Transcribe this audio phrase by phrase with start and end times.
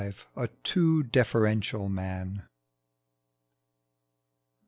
[0.35, 2.47] A TOO DEFERENTIAL MAN.